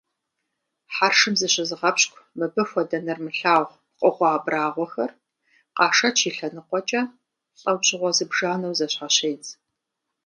Хьэршым 0.95 1.33
зыщызыгъэпщкIу 1.39 2.27
мыбы 2.37 2.63
хуэдэ 2.69 2.97
нэрымылъагъу 3.05 3.81
пкъыгъуэ 3.93 4.27
абрагъуэхэр, 4.37 5.11
къашэч 5.75 6.17
и 6.29 6.31
лъэныкъуэкIэ, 6.35 7.01
лIэужьыгъуэ 7.59 8.11
зыбжанэу 8.17 8.77
зэщхьэщедз. 8.79 9.47